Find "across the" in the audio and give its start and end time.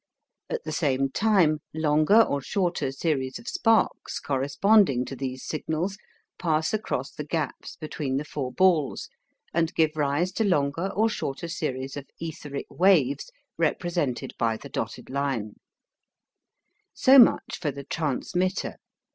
6.73-7.23